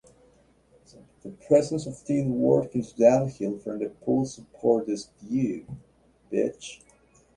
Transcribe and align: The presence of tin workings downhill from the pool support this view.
The 1.21 1.29
presence 1.29 1.85
of 1.85 2.03
tin 2.03 2.39
workings 2.39 2.91
downhill 2.93 3.59
from 3.59 3.77
the 3.77 3.89
pool 3.89 4.25
support 4.25 4.87
this 4.87 5.05
view. 5.21 5.67